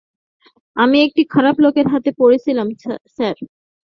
আমি 0.77 0.97
একটি 1.07 1.21
খারাপ 1.33 1.55
লোকের 1.63 1.87
হাতে 1.93 2.09
পড়েছিলাম 2.19 2.67
স্যার। 3.15 3.35